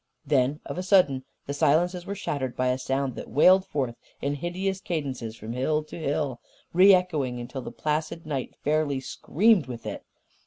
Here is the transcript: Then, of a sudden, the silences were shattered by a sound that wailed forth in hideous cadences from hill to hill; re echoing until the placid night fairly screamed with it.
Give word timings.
Then, 0.25 0.61
of 0.65 0.79
a 0.79 0.81
sudden, 0.81 1.25
the 1.45 1.53
silences 1.53 2.07
were 2.07 2.15
shattered 2.15 2.55
by 2.55 2.69
a 2.69 2.79
sound 2.79 3.13
that 3.13 3.29
wailed 3.29 3.67
forth 3.67 3.93
in 4.19 4.33
hideous 4.33 4.81
cadences 4.81 5.35
from 5.35 5.53
hill 5.53 5.83
to 5.83 5.99
hill; 5.99 6.39
re 6.73 6.91
echoing 6.91 7.39
until 7.39 7.61
the 7.61 7.71
placid 7.71 8.25
night 8.25 8.55
fairly 8.63 8.99
screamed 8.99 9.67
with 9.67 9.85
it. 9.85 10.03